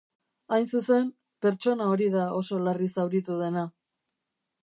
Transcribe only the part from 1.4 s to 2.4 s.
pertsona hori da